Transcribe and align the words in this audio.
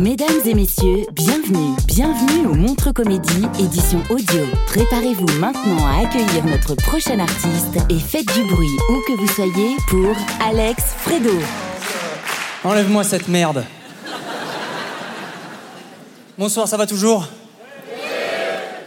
Mesdames 0.00 0.40
et 0.46 0.54
messieurs, 0.54 1.04
bienvenue, 1.12 1.76
bienvenue 1.86 2.46
au 2.46 2.54
Montre 2.54 2.90
Comédie, 2.90 3.42
édition 3.58 4.02
audio. 4.08 4.40
Préparez-vous 4.66 5.26
maintenant 5.38 5.86
à 5.86 6.06
accueillir 6.06 6.42
notre 6.46 6.74
prochain 6.74 7.18
artiste 7.18 7.76
et 7.90 7.98
faites 7.98 8.24
du 8.32 8.44
bruit 8.44 8.78
où 8.88 8.94
que 9.06 9.12
vous 9.12 9.26
soyez 9.26 9.76
pour 9.88 10.16
Alex 10.42 10.82
Fredo. 11.00 11.38
Enlève-moi 12.64 13.04
cette 13.04 13.28
merde. 13.28 13.62
Bonsoir, 16.38 16.66
ça 16.66 16.78
va 16.78 16.86
toujours? 16.86 17.28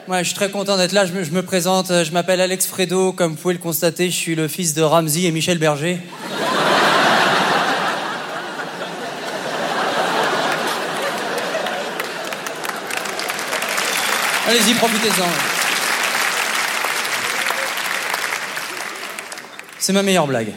Ouais, 0.08 0.23
je 0.23 0.30
suis 0.30 0.36
très 0.36 0.50
content 0.50 0.77
d'être 0.77 0.94
là. 0.94 1.05
Je 1.05 1.14
me, 1.14 1.23
je 1.23 1.31
me 1.31 1.44
présente, 1.44 1.89
je 1.89 2.11
m'appelle 2.11 2.42
Alex 2.42 2.66
Fredo. 2.66 3.11
Comme 3.11 3.33
vous 3.33 3.38
pouvez 3.38 3.53
le 3.53 3.59
constater, 3.59 4.09
je 4.09 4.16
suis 4.16 4.33
le 4.33 4.48
fils 4.48 4.73
de 4.73 4.81
Ramsey 4.81 5.25
et 5.25 5.31
Michel 5.31 5.59
Berger. 5.59 6.00
Allez-y, 14.45 14.73
profitez-en. 14.73 15.25
C'est 19.80 19.94
ma 19.94 20.03
meilleure 20.03 20.27
blague. 20.27 20.52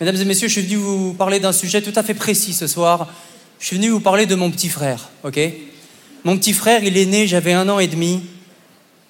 Mesdames 0.00 0.16
et 0.16 0.24
messieurs, 0.24 0.46
je 0.46 0.52
suis 0.52 0.62
venu 0.62 0.76
vous 0.76 1.14
parler 1.14 1.40
d'un 1.40 1.52
sujet 1.52 1.82
tout 1.82 1.92
à 1.96 2.04
fait 2.04 2.14
précis 2.14 2.52
ce 2.52 2.68
soir. 2.68 3.08
Je 3.58 3.66
suis 3.66 3.76
venu 3.76 3.88
vous 3.88 4.00
parler 4.00 4.26
de 4.26 4.34
mon 4.36 4.50
petit 4.50 4.68
frère, 4.68 5.08
ok? 5.24 5.40
Mon 6.24 6.36
petit 6.36 6.52
frère, 6.52 6.84
il 6.84 6.96
est 6.96 7.06
né, 7.06 7.26
j'avais 7.26 7.52
un 7.52 7.68
an 7.68 7.78
et 7.78 7.88
demi. 7.88 8.22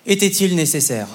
Était-il 0.07 0.55
nécessaire? 0.57 1.09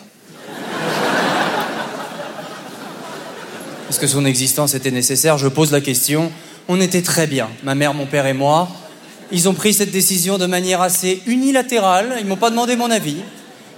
Est-ce 3.89 3.99
que 3.99 4.07
son 4.07 4.25
existence 4.25 4.75
était 4.75 4.91
nécessaire 4.91 5.37
Je 5.37 5.47
pose 5.47 5.71
la 5.71 5.81
question. 5.81 6.31
On 6.67 6.79
était 6.79 7.01
très 7.01 7.25
bien, 7.25 7.49
ma 7.63 7.73
mère, 7.73 7.93
mon 7.93 8.05
père 8.05 8.27
et 8.27 8.33
moi. 8.33 8.69
Ils 9.31 9.47
ont 9.47 9.53
pris 9.53 9.73
cette 9.73 9.91
décision 9.91 10.37
de 10.37 10.45
manière 10.45 10.81
assez 10.81 11.21
unilatérale. 11.25 12.17
Ils 12.19 12.25
m'ont 12.25 12.35
pas 12.35 12.49
demandé 12.49 12.75
mon 12.75 12.91
avis. 12.91 13.17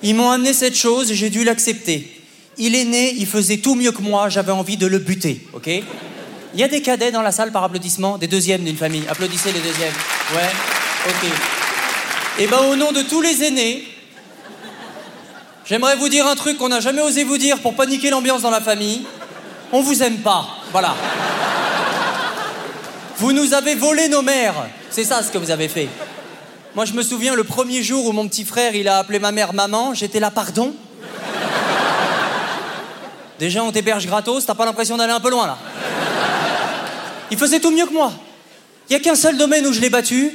Ils 0.02 0.16
m'ont 0.16 0.32
amené 0.32 0.54
cette 0.54 0.76
chose 0.76 1.12
et 1.12 1.16
j'ai 1.16 1.30
dû 1.30 1.44
l'accepter. 1.44 2.12
Il 2.58 2.76
est 2.76 2.86
né, 2.86 3.14
il 3.18 3.26
faisait 3.26 3.58
tout 3.58 3.76
mieux 3.76 3.92
que 3.92 4.02
moi, 4.02 4.30
j'avais 4.30 4.52
envie 4.52 4.78
de 4.78 4.86
le 4.86 5.00
buter, 5.00 5.46
ok? 5.54 5.68
Il 5.68 6.60
y 6.60 6.64
a 6.64 6.68
des 6.68 6.82
cadets 6.82 7.12
dans 7.12 7.24
la 7.24 7.32
salle 7.32 7.52
par 7.52 7.64
applaudissement, 7.64 8.18
des 8.18 8.28
deuxièmes 8.28 8.64
d'une 8.64 8.78
famille. 8.78 9.04
Applaudissez 9.10 9.52
les 9.52 9.60
deuxièmes. 9.60 9.94
Ouais, 10.36 10.52
ok. 11.08 11.30
Et 12.40 12.48
ben 12.48 12.60
au 12.72 12.76
nom 12.76 12.92
de 12.92 13.02
tous 13.02 13.22
les 13.22 13.44
aînés, 13.44 13.84
j'aimerais 15.66 15.96
vous 15.96 16.10
dire 16.10 16.28
un 16.28 16.36
truc 16.36 16.58
qu'on 16.58 16.70
n'a 16.70 16.80
jamais 16.80 17.02
osé 17.02 17.24
vous 17.24 17.38
dire 17.38 17.60
pour 17.60 17.74
paniquer 17.76 18.10
l'ambiance 18.12 18.42
dans 18.42 18.52
la 18.52 18.62
famille. 18.62 19.02
On 19.72 19.82
vous 19.82 20.04
aime 20.04 20.18
pas, 20.18 20.48
voilà. 20.72 20.96
Vous 23.18 23.32
nous 23.32 23.54
avez 23.54 23.76
volé 23.76 24.08
nos 24.10 24.22
mères. 24.22 24.68
C'est 24.90 25.04
ça 25.04 25.22
ce 25.22 25.32
que 25.32 25.38
vous 25.38 25.52
avez 25.52 25.68
fait. 25.68 25.88
Moi, 26.76 26.86
je 26.86 26.94
me 26.94 27.04
souviens 27.04 27.36
le 27.36 27.44
premier 27.44 27.84
jour 27.84 28.06
où 28.08 28.12
mon 28.12 28.28
petit 28.28 28.46
frère, 28.46 28.76
il 28.76 28.88
a 28.88 28.98
appelé 28.98 29.20
ma 29.20 29.32
mère 29.32 29.54
maman, 29.54 29.94
j'étais 29.94 30.20
là, 30.20 30.32
pardon? 30.32 30.74
Déjà, 33.38 33.64
on 33.64 33.72
t'héberge 33.72 34.08
gratos, 34.08 34.46
t'as 34.46 34.56
pas 34.56 34.66
l'impression 34.66 34.98
d'aller 34.98 35.14
un 35.14 35.20
peu 35.20 35.30
loin, 35.30 35.46
là? 35.46 35.58
Il 37.30 37.38
faisait 37.38 37.60
tout 37.60 37.72
mieux 37.72 37.86
que 37.86 37.94
moi. 37.94 38.12
Il 38.90 38.94
y 38.94 38.96
a 38.96 39.00
qu'un 39.00 39.16
seul 39.16 39.38
domaine 39.38 39.66
où 39.68 39.74
je 39.74 39.82
l'ai 39.82 39.90
battu. 39.90 40.32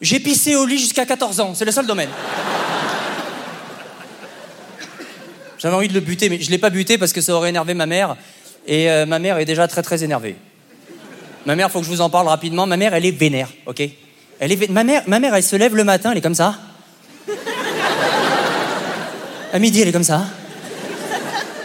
J'ai 0.00 0.20
pissé 0.20 0.56
au 0.56 0.66
lit 0.66 0.78
jusqu'à 0.78 1.06
14 1.06 1.40
ans. 1.40 1.52
C'est 1.54 1.64
le 1.64 1.72
seul 1.72 1.86
domaine. 1.86 2.10
J'avais 5.58 5.74
envie 5.74 5.88
de 5.88 5.94
le 5.94 6.00
buter, 6.00 6.28
mais 6.28 6.40
je 6.40 6.50
l'ai 6.50 6.58
pas 6.58 6.70
buté 6.70 6.98
parce 6.98 7.12
que 7.12 7.20
ça 7.20 7.34
aurait 7.34 7.48
énervé 7.48 7.74
ma 7.74 7.86
mère. 7.86 8.16
Et 8.66 8.90
euh, 8.90 9.06
ma 9.06 9.18
mère 9.18 9.38
est 9.38 9.44
déjà 9.44 9.66
très 9.66 9.82
très 9.82 10.04
énervée. 10.04 10.36
Ma 11.48 11.56
mère, 11.56 11.70
faut 11.70 11.78
que 11.78 11.86
je 11.86 11.90
vous 11.90 12.02
en 12.02 12.10
parle 12.10 12.28
rapidement. 12.28 12.66
Ma 12.66 12.76
mère, 12.76 12.92
elle 12.92 13.06
est 13.06 13.10
vénère, 13.10 13.48
ok? 13.64 13.80
Elle 14.38 14.52
est 14.52 14.56
vé- 14.56 14.70
ma 14.70 14.84
mère, 14.84 15.04
ma 15.06 15.18
mère, 15.18 15.34
elle 15.34 15.42
se 15.42 15.56
lève 15.56 15.74
le 15.74 15.82
matin, 15.82 16.10
elle 16.12 16.18
est 16.18 16.20
comme 16.20 16.34
ça. 16.34 16.58
À 19.54 19.58
midi, 19.58 19.80
elle 19.80 19.88
est 19.88 19.92
comme 19.92 20.04
ça. 20.04 20.26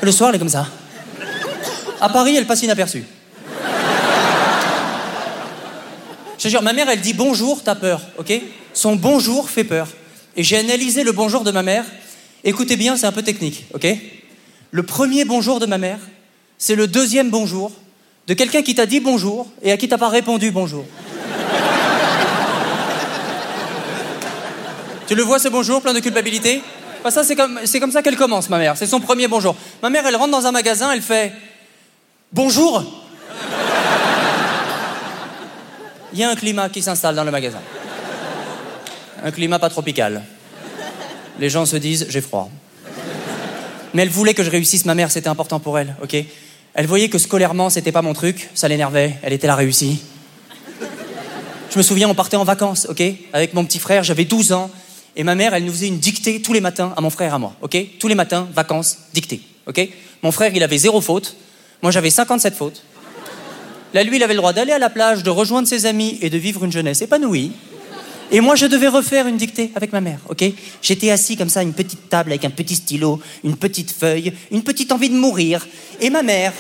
Le 0.02 0.10
soir, 0.14 0.30
elle 0.30 0.38
est 0.38 0.40
comme 0.40 0.48
ça. 0.48 0.68
À 2.00 2.08
Paris, 2.08 2.34
elle 2.34 2.48
passe 2.48 2.64
inaperçue. 2.64 3.04
Je 6.38 6.44
te 6.44 6.48
jure, 6.48 6.62
ma 6.62 6.72
mère, 6.72 6.88
elle 6.88 7.02
dit 7.02 7.14
bonjour, 7.14 7.62
t'as 7.62 7.76
peur, 7.76 8.00
ok? 8.18 8.32
Son 8.74 8.96
bonjour 8.96 9.50
fait 9.50 9.66
peur. 9.66 9.90
Et 10.38 10.46
j'ai 10.46 10.60
analysé 10.60 11.04
le 11.04 11.12
bonjour 11.12 11.44
de 11.44 11.52
ma 11.52 11.62
mère. 11.62 11.84
Écoutez 12.46 12.78
bien, 12.78 12.96
c'est 12.96 13.06
un 13.06 13.12
peu 13.12 13.22
technique, 13.22 13.66
ok? 13.74 13.86
Le 14.72 14.84
premier 14.84 15.26
bonjour 15.26 15.60
de 15.60 15.66
ma 15.66 15.78
mère, 15.78 16.00
c'est 16.58 16.76
le 16.76 16.88
deuxième 16.88 17.30
bonjour 17.30 17.74
de 18.28 18.34
quelqu'un 18.34 18.62
qui 18.62 18.76
t'a 18.76 18.86
dit 18.86 19.00
bonjour 19.00 19.48
et 19.62 19.72
à 19.72 19.78
qui 19.78 19.88
t'as 19.88 19.98
pas 19.98 20.10
répondu 20.10 20.52
bonjour. 20.52 20.86
tu 25.08 25.16
le 25.16 25.24
vois 25.24 25.40
ce 25.40 25.50
bonjour 25.50 25.82
plein 25.82 25.94
de 25.94 26.00
culpabilité? 26.00 26.62
Bah, 27.04 27.12
ça, 27.12 27.24
c'est 27.24 27.36
comme, 27.36 27.60
comme 27.80 27.92
ça 27.92 28.02
qu'elle 28.02 28.16
commence, 28.16 28.50
ma 28.50 28.58
mère. 28.58 28.78
C'est 28.78 28.88
son 28.88 29.02
premier 29.02 29.28
bonjour. 29.28 29.56
Ma 29.82 29.90
mère, 29.90 30.06
elle 30.08 30.16
rentre 30.16 30.32
dans 30.32 30.48
un 30.48 30.52
magasin, 30.52 30.92
elle 30.92 31.02
fait 31.02 31.34
Bonjour 32.32 32.84
Il 36.14 36.20
y 36.20 36.24
a 36.24 36.30
un 36.30 36.36
climat 36.36 36.70
qui 36.70 36.82
s'installe 36.82 37.16
dans 37.16 37.26
le 37.26 37.32
magasin. 37.32 37.60
Un 39.24 39.32
climat 39.32 39.60
pas 39.60 39.70
tropical. 39.70 40.24
Les 41.40 41.50
gens 41.50 41.66
se 41.66 41.76
disent 41.76 42.06
J'ai 42.10 42.22
froid. 42.22 42.50
Mais 43.94 44.04
elle 44.04 44.10
voulait 44.10 44.34
que 44.34 44.44
je 44.44 44.50
réussisse, 44.50 44.86
ma 44.86 44.96
mère, 44.96 45.12
c'était 45.12 45.28
important 45.28 45.60
pour 45.60 45.78
elle, 45.78 45.96
ok? 46.02 46.16
Elle 46.76 46.88
voyait 46.88 47.10
que 47.10 47.20
scolairement, 47.20 47.70
c'était 47.70 47.92
pas 47.92 48.02
mon 48.02 48.14
truc, 48.14 48.50
ça 48.56 48.68
l'énervait, 48.68 49.18
elle 49.22 49.34
était 49.34 49.46
la 49.48 49.56
réussie. 49.56 50.02
Je 51.70 51.78
me 51.78 51.84
souviens, 51.84 52.10
on 52.10 52.16
partait 52.16 52.38
en 52.38 52.44
vacances, 52.44 52.88
ok? 52.90 53.02
Avec 53.32 53.54
mon 53.54 53.64
petit 53.64 53.80
frère, 53.80 54.04
j'avais 54.04 54.26
12 54.26 54.54
ans, 54.54 54.72
et 55.16 55.24
ma 55.24 55.36
mère, 55.36 55.54
elle 55.54 55.66
nous 55.66 55.72
faisait 55.72 55.88
une 55.88 56.00
dictée 56.00 56.42
tous 56.42 56.54
les 56.54 56.62
matins 56.62 56.92
à 56.98 57.02
mon 57.02 57.12
frère 57.12 57.32
et 57.32 57.36
à 57.36 57.38
moi, 57.38 57.54
ok? 57.62 57.78
Tous 58.00 58.08
les 58.08 58.16
matins, 58.16 58.48
vacances, 58.56 58.98
dictée, 59.14 59.42
ok? 59.68 59.88
Mon 60.24 60.32
frère, 60.32 60.52
il 60.56 60.64
avait 60.64 60.78
zéro 60.78 61.00
faute, 61.00 61.36
moi 61.84 61.92
j'avais 61.92 62.10
57 62.10 62.56
fautes. 62.56 62.84
Là, 63.94 64.04
lui, 64.04 64.16
il 64.16 64.24
avait 64.24 64.34
le 64.34 64.40
droit 64.40 64.54
d'aller 64.54 64.72
à 64.72 64.80
la 64.80 64.90
plage, 64.90 65.22
de 65.22 65.30
rejoindre 65.30 65.68
ses 65.68 65.86
amis 65.86 66.18
et 66.22 66.32
de 66.32 66.38
vivre 66.40 66.64
une 66.66 66.72
jeunesse 66.72 67.04
épanouie. 67.04 67.52
Et 68.34 68.42
moi, 68.42 68.56
je 68.56 68.66
devais 68.66 68.88
refaire 68.88 69.28
une 69.28 69.38
dictée 69.38 69.72
avec 69.76 69.94
ma 69.94 70.02
mère, 70.02 70.18
ok? 70.28 70.44
J'étais 70.82 71.12
assis 71.12 71.38
comme 71.38 71.50
ça, 71.50 71.60
à 71.60 71.64
une 71.64 71.74
petite 71.74 72.10
table 72.10 72.32
avec 72.32 72.44
un 72.44 72.50
petit 72.50 72.76
stylo, 72.76 73.22
une 73.44 73.56
petite 73.56 73.92
feuille, 73.92 74.34
une 74.50 74.64
petite 74.64 74.92
envie 74.92 75.10
de 75.10 75.16
mourir. 75.16 75.68
Et 76.02 76.10
ma 76.10 76.24
mère, 76.24 76.52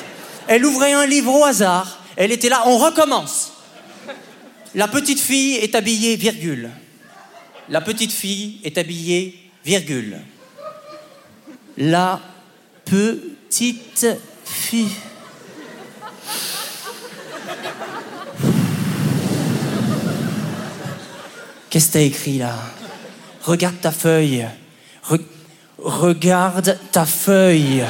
elle 0.47 0.63
ouvrait 0.65 0.93
un 0.93 1.07
livre 1.07 1.33
au 1.33 1.43
hasard. 1.43 1.99
Elle 2.15 2.31
était 2.31 2.47
là, 2.47 2.61
on 2.67 2.77
recommence. 2.77 3.53
La 4.75 4.87
petite 4.87 5.19
fille 5.19 5.55
est 5.55 5.73
habillée, 5.73 6.15
virgule. 6.15 6.69
La 7.69 7.81
petite 7.81 8.11
fille 8.11 8.59
est 8.63 8.77
habillée, 8.77 9.49
virgule. 9.65 10.19
La 11.77 12.21
petite 12.85 14.05
fille. 14.45 14.91
Qu'est-ce 21.73 21.87
que 21.87 21.93
t'as 21.93 22.01
écrit 22.01 22.37
là? 22.37 22.53
Regarde 23.41 23.81
ta 23.81 23.89
feuille. 23.89 24.45
Re- 25.09 25.25
Regarde 25.79 26.77
ta 26.91 27.03
feuille. 27.03 27.83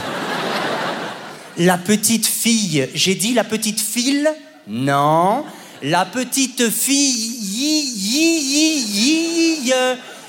La 1.57 1.77
petite 1.77 2.25
fille. 2.25 2.87
J'ai 2.93 3.15
dit 3.15 3.33
la 3.33 3.43
petite 3.43 3.81
fille 3.81 4.25
Non. 4.67 5.43
La 5.81 6.05
petite 6.05 6.69
fille. 6.69 7.33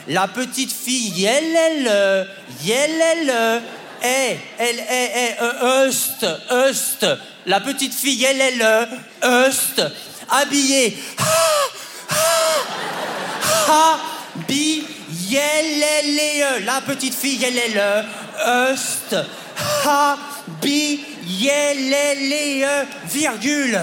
La 0.08 0.26
petite 0.26 0.72
fille. 0.72 1.24
Elle, 1.24 1.54
elle. 1.54 2.26
Elle, 2.68 3.02
elle. 3.28 3.62
Eh, 4.02 4.36
elle, 4.58 4.82
elle, 4.90 5.36
Eust, 5.86 6.26
Eust. 6.50 7.06
La 7.46 7.60
petite 7.60 7.94
fille, 7.94 8.24
elle, 8.24 8.40
elle, 8.40 8.88
Eust. 9.22 9.80
Habillée. 10.28 10.98
Habillée. 14.36 14.84
La 16.64 16.80
petite 16.80 17.14
fille, 17.14 17.44
elle, 17.44 17.58
elle, 17.58 18.04
Eust. 18.72 19.16
Habillée. 19.84 21.00
Virgule. 23.06 23.80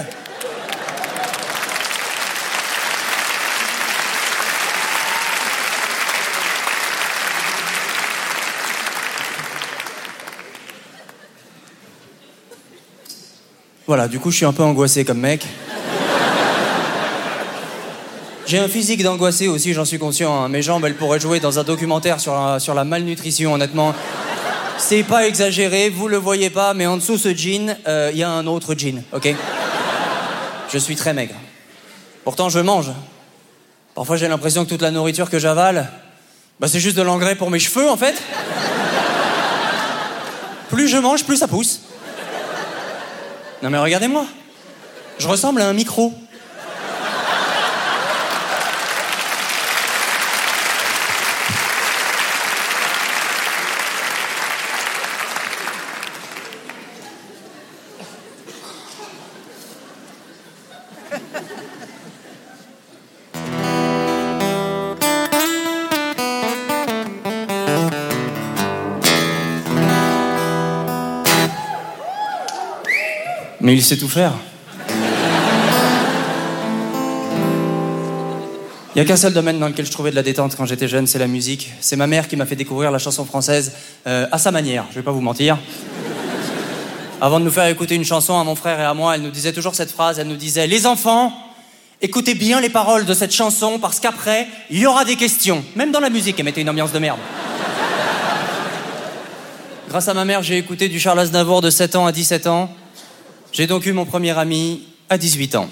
Voilà, 13.86 14.08
du 14.08 14.18
coup, 14.20 14.30
je 14.30 14.36
suis 14.36 14.46
un 14.46 14.52
peu 14.52 14.62
angoissé 14.62 15.04
comme 15.04 15.18
mec. 15.18 15.44
J'ai 18.52 18.58
un 18.58 18.68
physique 18.68 19.02
d'angoissé 19.02 19.48
aussi, 19.48 19.72
j'en 19.72 19.86
suis 19.86 19.98
conscient. 19.98 20.42
hein. 20.44 20.50
Mes 20.50 20.60
jambes, 20.60 20.84
elles 20.84 20.94
pourraient 20.94 21.18
jouer 21.18 21.40
dans 21.40 21.58
un 21.58 21.64
documentaire 21.64 22.20
sur 22.20 22.34
la, 22.34 22.60
sur 22.60 22.74
la 22.74 22.84
malnutrition, 22.84 23.54
honnêtement. 23.54 23.94
C'est 24.76 25.04
pas 25.04 25.26
exagéré, 25.26 25.88
vous 25.88 26.06
le 26.06 26.18
voyez 26.18 26.50
pas, 26.50 26.74
mais 26.74 26.84
en 26.84 26.98
dessous 26.98 27.16
ce 27.16 27.34
jean, 27.34 27.74
euh, 27.88 28.10
il 28.12 28.18
y 28.18 28.22
a 28.22 28.28
un 28.28 28.46
autre 28.46 28.74
jean, 28.76 29.04
ok? 29.14 29.34
Je 30.70 30.76
suis 30.76 30.96
très 30.96 31.14
maigre. 31.14 31.32
Pourtant, 32.24 32.50
je 32.50 32.58
mange. 32.58 32.90
Parfois, 33.94 34.18
j'ai 34.18 34.28
l'impression 34.28 34.66
que 34.66 34.68
toute 34.68 34.82
la 34.82 34.90
nourriture 34.90 35.30
que 35.30 35.38
j'avale, 35.38 35.90
bah, 36.60 36.68
c'est 36.68 36.78
juste 36.78 36.98
de 36.98 37.02
l'engrais 37.02 37.36
pour 37.36 37.48
mes 37.48 37.58
cheveux, 37.58 37.88
en 37.88 37.96
fait. 37.96 38.22
Plus 40.68 40.88
je 40.88 40.98
mange, 40.98 41.24
plus 41.24 41.38
ça 41.38 41.48
pousse. 41.48 41.80
Non 43.62 43.70
mais 43.70 43.78
regardez-moi. 43.78 44.26
Je 45.18 45.26
ressemble 45.26 45.62
à 45.62 45.68
un 45.68 45.72
micro. 45.72 46.12
Il 73.72 73.82
sait 73.82 73.96
tout 73.96 74.08
faire. 74.08 74.34
Il 78.94 78.96
n'y 78.96 79.00
a 79.00 79.04
qu'un 79.06 79.16
seul 79.16 79.32
domaine 79.32 79.58
dans 79.58 79.68
lequel 79.68 79.86
je 79.86 79.90
trouvais 79.90 80.10
de 80.10 80.14
la 80.14 80.22
détente 80.22 80.56
quand 80.56 80.66
j'étais 80.66 80.88
jeune, 80.88 81.06
c'est 81.06 81.18
la 81.18 81.26
musique. 81.26 81.72
C'est 81.80 81.96
ma 81.96 82.06
mère 82.06 82.28
qui 82.28 82.36
m'a 82.36 82.44
fait 82.44 82.54
découvrir 82.54 82.90
la 82.90 82.98
chanson 82.98 83.24
française 83.24 83.72
euh, 84.06 84.26
à 84.30 84.36
sa 84.36 84.50
manière, 84.50 84.84
je 84.90 84.96
vais 84.96 85.02
pas 85.02 85.10
vous 85.10 85.22
mentir. 85.22 85.56
Avant 87.22 87.40
de 87.40 87.46
nous 87.46 87.50
faire 87.50 87.66
écouter 87.66 87.94
une 87.94 88.04
chanson 88.04 88.38
à 88.38 88.44
mon 88.44 88.54
frère 88.56 88.78
et 88.78 88.84
à 88.84 88.92
moi, 88.92 89.14
elle 89.14 89.22
nous 89.22 89.30
disait 89.30 89.54
toujours 89.54 89.74
cette 89.74 89.90
phrase, 89.90 90.18
elle 90.18 90.28
nous 90.28 90.36
disait 90.36 90.66
Les 90.66 90.84
enfants, 90.84 91.32
écoutez 92.02 92.34
bien 92.34 92.60
les 92.60 92.68
paroles 92.68 93.06
de 93.06 93.14
cette 93.14 93.32
chanson 93.32 93.78
parce 93.78 94.00
qu'après, 94.00 94.48
il 94.68 94.80
y 94.80 94.86
aura 94.86 95.06
des 95.06 95.16
questions. 95.16 95.64
Même 95.76 95.92
dans 95.92 96.00
la 96.00 96.10
musique, 96.10 96.38
elle 96.38 96.44
mettait 96.44 96.60
une 96.60 96.68
ambiance 96.68 96.92
de 96.92 96.98
merde. 96.98 97.20
Grâce 99.88 100.08
à 100.08 100.14
ma 100.14 100.26
mère, 100.26 100.42
j'ai 100.42 100.58
écouté 100.58 100.90
du 100.90 101.00
Charles 101.00 101.20
Aznavour 101.20 101.62
de 101.62 101.70
7 101.70 101.96
ans 101.96 102.04
à 102.04 102.12
17 102.12 102.46
ans. 102.48 102.70
J'ai 103.52 103.66
donc 103.66 103.84
eu 103.84 103.92
mon 103.92 104.06
premier 104.06 104.36
ami 104.38 104.82
à 105.10 105.18
18 105.18 105.56
ans. 105.56 105.68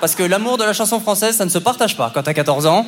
Parce 0.00 0.16
que 0.16 0.24
l'amour 0.24 0.58
de 0.58 0.64
la 0.64 0.72
chanson 0.72 0.98
française, 0.98 1.36
ça 1.36 1.44
ne 1.44 1.50
se 1.50 1.58
partage 1.58 1.96
pas 1.96 2.10
quand 2.12 2.24
t'as 2.24 2.34
14 2.34 2.66
ans. 2.66 2.84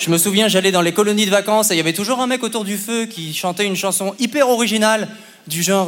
Je 0.00 0.10
me 0.10 0.18
souviens, 0.18 0.48
j'allais 0.48 0.72
dans 0.72 0.82
les 0.82 0.92
colonies 0.92 1.24
de 1.24 1.30
vacances 1.30 1.70
et 1.70 1.74
il 1.74 1.76
y 1.76 1.80
avait 1.80 1.92
toujours 1.92 2.20
un 2.20 2.26
mec 2.26 2.42
autour 2.42 2.64
du 2.64 2.76
feu 2.76 3.06
qui 3.06 3.32
chantait 3.32 3.64
une 3.64 3.76
chanson 3.76 4.16
hyper 4.18 4.48
originale, 4.48 5.06
du 5.46 5.62
genre 5.62 5.86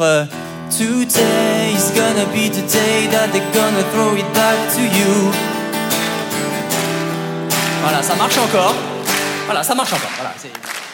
Today 0.70 1.72
is 1.72 1.92
gonna 1.92 2.24
be 2.26 2.48
the 2.50 2.64
day 2.72 3.08
that 3.10 3.28
they're 3.32 3.42
gonna 3.52 3.82
throw 3.92 4.16
it 4.16 4.32
back 4.32 4.56
to 4.74 4.80
you. 4.80 5.32
Voilà, 7.82 8.00
ça 8.00 8.14
marche 8.14 8.38
encore. 8.38 8.74
Voilà, 9.46 9.64
ça 9.64 9.74
marche 9.74 9.92
encore. 9.92 10.10
Voilà, 10.14 10.34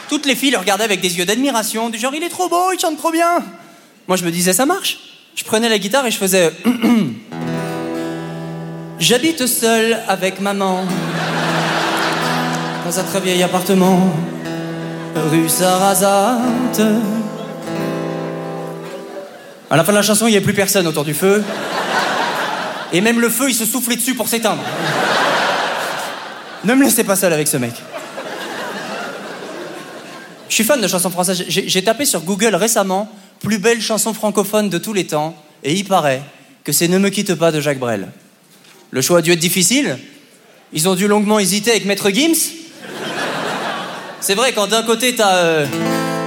Toutes 0.08 0.24
les 0.24 0.34
filles 0.34 0.52
le 0.52 0.58
regardaient 0.58 0.84
avec 0.84 1.02
des 1.02 1.18
yeux 1.18 1.26
d'admiration, 1.26 1.90
du 1.90 1.98
genre 1.98 2.14
il 2.14 2.22
est 2.22 2.30
trop 2.30 2.48
beau, 2.48 2.72
il 2.72 2.78
chante 2.78 2.96
trop 2.96 3.12
bien. 3.12 3.44
Moi 4.08 4.16
je 4.16 4.24
me 4.24 4.30
disais 4.30 4.54
ça 4.54 4.64
marche. 4.64 5.11
Je 5.34 5.44
prenais 5.44 5.68
la 5.68 5.78
guitare 5.78 6.06
et 6.06 6.10
je 6.10 6.18
faisais 6.18 6.52
J'habite 8.98 9.46
seul 9.46 9.98
avec 10.06 10.40
maman 10.40 10.84
dans 12.84 12.98
un 13.00 13.02
très 13.02 13.20
vieil 13.20 13.42
appartement 13.42 14.12
rue 15.16 15.48
Sarrazate. 15.48 16.80
À 19.70 19.76
la 19.76 19.84
fin 19.84 19.92
de 19.92 19.96
la 19.96 20.02
chanson, 20.02 20.26
il 20.26 20.30
n'y 20.30 20.36
avait 20.36 20.44
plus 20.44 20.54
personne 20.54 20.86
autour 20.86 21.04
du 21.04 21.14
feu. 21.14 21.42
Et 22.92 23.00
même 23.00 23.18
le 23.18 23.30
feu, 23.30 23.48
il 23.48 23.54
se 23.54 23.64
soufflait 23.64 23.96
dessus 23.96 24.14
pour 24.14 24.28
s'éteindre. 24.28 24.62
Ne 26.64 26.74
me 26.74 26.84
laissez 26.84 27.04
pas 27.04 27.16
seul 27.16 27.32
avec 27.32 27.48
ce 27.48 27.56
mec. 27.56 27.72
Je 30.48 30.54
suis 30.54 30.64
fan 30.64 30.80
de 30.80 30.86
chansons 30.86 31.10
françaises. 31.10 31.42
J'ai 31.48 31.68
j'ai 31.68 31.82
tapé 31.82 32.04
sur 32.04 32.20
Google 32.20 32.54
récemment 32.54 33.10
plus 33.42 33.58
belle 33.58 33.80
chanson 33.80 34.14
francophone 34.14 34.68
de 34.68 34.78
tous 34.78 34.92
les 34.92 35.06
temps, 35.06 35.34
et 35.64 35.74
il 35.74 35.84
paraît 35.84 36.22
que 36.64 36.72
c'est 36.72 36.88
Ne 36.88 36.98
me 36.98 37.10
quitte 37.10 37.34
pas 37.34 37.52
de 37.52 37.60
Jacques 37.60 37.78
Brel. 37.78 38.08
Le 38.90 39.00
choix 39.00 39.18
a 39.18 39.22
dû 39.22 39.32
être 39.32 39.38
difficile. 39.38 39.98
Ils 40.72 40.88
ont 40.88 40.94
dû 40.94 41.08
longuement 41.08 41.38
hésiter 41.38 41.70
avec 41.70 41.84
Maître 41.84 42.10
Gims. 42.10 42.52
C'est 44.20 44.34
vrai, 44.34 44.52
quand 44.52 44.68
d'un 44.68 44.82
côté 44.82 45.14
t'as 45.14 45.34
euh, 45.34 45.66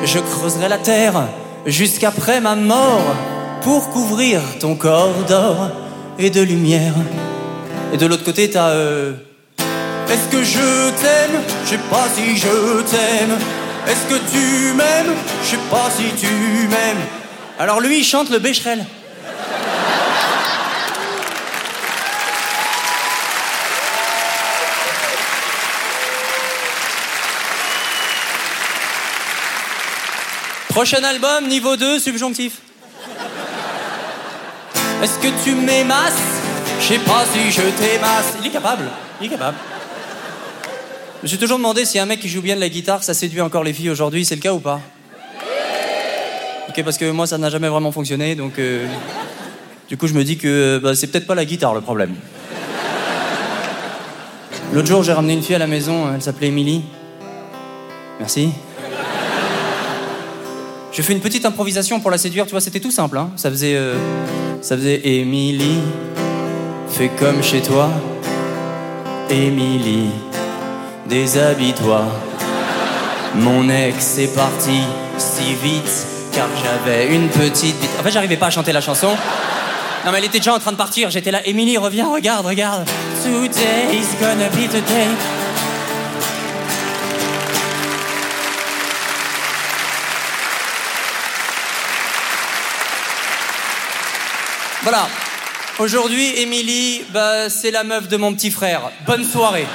Je 0.04 0.20
creuserai 0.20 0.68
la 0.68 0.78
terre 0.78 1.28
jusqu'après 1.66 2.42
ma 2.42 2.56
mort 2.56 3.16
pour 3.62 3.90
couvrir 3.90 4.42
ton 4.60 4.76
corps 4.76 5.24
d'or 5.28 5.72
et 6.20 6.30
de 6.30 6.42
lumière. 6.42 6.94
Et 7.94 7.98
de 7.98 8.06
l'autre 8.06 8.24
côté 8.24 8.50
t'as 8.50 8.70
euh, 8.70 9.14
Est-ce 10.10 10.28
que 10.36 10.44
je 10.44 10.90
t'aime? 11.02 11.42
Je 11.64 11.70
sais 11.70 11.80
pas 11.90 12.08
si 12.14 12.38
je 12.38 12.82
t'aime. 12.82 13.38
Est-ce 13.88 14.06
que 14.10 14.20
tu 14.32 14.74
m'aimes? 14.74 15.16
Je 15.44 15.50
sais 15.50 15.58
pas 15.70 15.90
si 15.96 16.12
tu 16.20 16.28
m'aimes. 16.68 17.06
Alors 17.60 17.80
lui, 17.80 18.00
il 18.00 18.04
chante 18.04 18.30
le 18.30 18.40
Becherel. 18.40 18.84
Prochain 30.70 31.04
album, 31.06 31.48
niveau 31.48 31.78
2, 31.78 32.00
subjonctif. 32.00 32.54
Est-ce 35.02 35.20
que 35.20 35.44
tu 35.44 35.56
m'aimasses? 35.56 36.14
Je 36.82 36.86
sais 36.86 37.00
pas 37.00 37.24
si 37.32 37.52
je 37.52 37.62
t'aimasse. 37.62 38.34
Il 38.42 38.48
est 38.48 38.50
capable. 38.50 38.90
Il 39.22 39.28
est 39.28 39.30
capable. 39.30 39.56
Je 41.26 41.28
me 41.28 41.30
suis 41.32 41.40
toujours 41.40 41.58
demandé 41.58 41.86
si 41.86 41.98
un 41.98 42.06
mec 42.06 42.20
qui 42.20 42.30
joue 42.30 42.44
bien 42.44 42.54
de 42.54 42.60
la 42.60 42.70
guitare, 42.70 43.04
ça 43.04 43.16
séduit 43.16 43.42
encore 43.42 43.64
les 43.64 43.74
filles 43.74 43.90
aujourd'hui. 43.90 44.24
C'est 44.24 44.36
le 44.36 44.42
cas 44.42 44.54
ou 44.54 44.60
pas 44.60 44.80
Ok, 46.70 46.84
parce 46.84 47.00
que 47.00 47.10
moi, 47.10 47.26
ça 47.26 47.40
n'a 47.40 47.50
jamais 47.50 47.68
vraiment 47.68 47.92
fonctionné, 47.92 48.36
donc 48.36 48.60
euh, 48.60 48.86
du 49.90 49.98
coup, 49.98 50.06
je 50.06 50.14
me 50.14 50.24
dis 50.24 50.38
que 50.38 50.80
bah, 50.84 50.94
c'est 50.94 51.08
peut-être 51.08 51.26
pas 51.26 51.34
la 51.34 51.44
guitare 51.46 51.74
le 51.74 51.82
problème. 51.82 52.14
L'autre 54.72 54.88
jour, 54.88 55.02
j'ai 55.02 55.14
ramené 55.14 55.34
une 55.34 55.42
fille 55.42 55.56
à 55.56 55.58
la 55.58 55.66
maison. 55.66 56.14
Elle 56.14 56.22
s'appelait 56.22 56.50
Émilie. 56.50 56.84
Merci. 58.20 58.52
J'ai 60.92 61.02
fait 61.02 61.14
une 61.14 61.22
petite 61.22 61.48
improvisation 61.48 62.02
pour 62.02 62.12
la 62.12 62.20
séduire, 62.20 62.46
tu 62.46 62.52
vois, 62.52 62.62
c'était 62.62 62.80
tout 62.80 62.92
simple. 62.92 63.18
Hein. 63.18 63.32
Ça 63.36 63.50
faisait. 63.50 63.74
euh, 63.76 63.96
ça 64.62 64.78
faisait 64.78 65.02
Émilie, 65.04 65.80
fais 66.88 67.10
comme 67.18 67.42
chez 67.42 67.62
toi. 67.64 67.90
Émilie, 69.32 70.12
déshabille-toi. 71.08 72.06
Mon 73.36 73.70
ex 73.70 74.18
est 74.18 74.34
parti 74.34 74.82
si 75.18 75.54
vite 75.56 76.08
car 76.34 76.48
j'avais 76.62 77.14
une 77.14 77.30
petite 77.30 77.80
bite. 77.80 77.90
En 78.00 78.04
fait, 78.04 78.12
j'arrivais 78.12 78.38
pas 78.38 78.48
à 78.48 78.52
chanter 78.52 78.72
la 78.72 78.82
chanson. 78.82 79.16
Non, 80.06 80.12
mais 80.12 80.20
elle 80.20 80.26
était 80.26 80.40
déjà 80.40 80.54
en 80.54 80.60
train 80.60 80.72
de 80.72 80.78
partir. 80.78 81.10
J'étais 81.10 81.32
là, 81.32 81.46
Émilie, 81.48 81.78
reviens, 81.78 82.08
regarde, 82.08 82.46
regarde. 82.46 82.88
Today 83.24 83.96
is 83.96 84.08
gonna 84.20 84.50
be 84.50 84.68
the 84.68 84.84
day. 84.86 85.08
Voilà. 94.84 95.08
Aujourd'hui, 95.80 96.40
Émilie, 96.40 97.04
bah, 97.12 97.50
c'est 97.50 97.72
la 97.72 97.84
meuf 97.84 98.08
de 98.08 98.18
mon 98.18 98.34
petit 98.34 98.52
frère. 98.52 98.92
Bonne 99.08 99.24
soirée. 99.24 99.66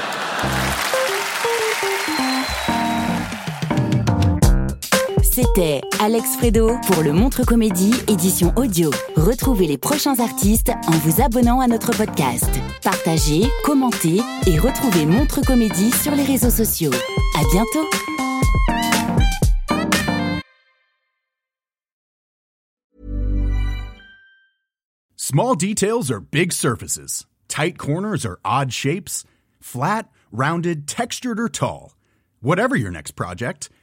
C'était 5.40 5.80
Alex 6.00 6.36
Fredo 6.36 6.76
pour 6.86 7.02
le 7.02 7.14
Montre 7.14 7.46
Comédie 7.46 7.94
édition 8.08 8.52
audio. 8.56 8.90
Retrouvez 9.16 9.66
les 9.66 9.78
prochains 9.78 10.20
artistes 10.20 10.70
en 10.86 10.90
vous 10.90 11.22
abonnant 11.22 11.60
à 11.60 11.66
notre 11.66 11.96
podcast. 11.96 12.50
Partagez, 12.82 13.44
commentez 13.64 14.20
et 14.46 14.58
retrouvez 14.58 15.06
Montre 15.06 15.40
Comédie 15.40 15.92
sur 15.92 16.14
les 16.14 16.24
réseaux 16.24 16.50
sociaux. 16.50 16.90
À 17.38 17.42
bientôt. 17.52 17.88
Small 25.16 25.56
details 25.56 26.10
are 26.10 26.20
big 26.20 26.52
surfaces. 26.52 27.24
Tight 27.48 27.78
corners 27.78 28.26
are 28.26 28.38
odd 28.44 28.72
shapes. 28.72 29.24
Flat, 29.58 30.02
rounded, 30.32 30.86
textured 30.86 31.40
or 31.40 31.48
tall. 31.48 31.94
Whatever 32.42 32.76
your 32.76 32.90
next 32.90 33.12
project, 33.12 33.70